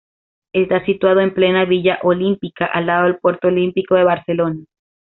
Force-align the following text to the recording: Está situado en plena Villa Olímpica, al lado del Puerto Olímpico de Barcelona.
Está 0.51 0.83
situado 0.83 1.19
en 1.19 1.31
plena 1.31 1.63
Villa 1.65 1.99
Olímpica, 2.01 2.65
al 2.65 2.87
lado 2.87 3.03
del 3.03 3.19
Puerto 3.19 3.49
Olímpico 3.49 3.93
de 3.93 4.03
Barcelona. 4.03 4.63